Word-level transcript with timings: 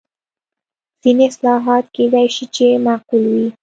ځینې 1.01 1.23
اصلاحات 1.29 1.85
کېدای 1.95 2.27
شي 2.35 2.45
چې 2.55 2.65
معقول 2.85 3.23
وي. 3.33 3.47